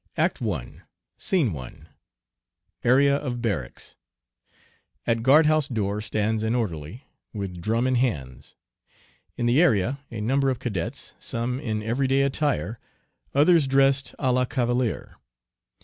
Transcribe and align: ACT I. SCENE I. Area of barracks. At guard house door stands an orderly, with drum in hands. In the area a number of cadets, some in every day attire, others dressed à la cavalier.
ACT 0.17 0.41
I. 0.41 0.81
SCENE 1.17 1.55
I. 1.55 1.73
Area 2.83 3.17
of 3.17 3.39
barracks. 3.39 3.97
At 5.05 5.21
guard 5.21 5.45
house 5.45 5.67
door 5.67 6.01
stands 6.01 6.41
an 6.41 6.55
orderly, 6.55 7.03
with 7.33 7.61
drum 7.61 7.85
in 7.85 7.93
hands. 7.93 8.55
In 9.37 9.45
the 9.45 9.61
area 9.61 9.99
a 10.09 10.19
number 10.19 10.49
of 10.49 10.57
cadets, 10.57 11.13
some 11.19 11.59
in 11.59 11.83
every 11.83 12.07
day 12.07 12.21
attire, 12.23 12.79
others 13.35 13.67
dressed 13.67 14.15
à 14.17 14.33
la 14.33 14.45
cavalier. 14.45 15.17